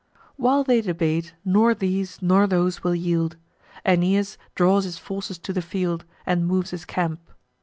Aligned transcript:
While 0.35 0.63
they 0.63 0.81
debate, 0.81 1.35
nor 1.45 1.75
these 1.75 2.23
nor 2.23 2.47
those 2.47 2.83
will 2.83 2.95
yield, 2.95 3.37
Aeneas 3.85 4.35
draws 4.55 4.83
his 4.83 4.97
forces 4.97 5.37
to 5.37 5.53
the 5.53 5.61
field, 5.61 6.05
And 6.25 6.47
moves 6.47 6.71
his 6.71 6.85
camp. 6.85 7.19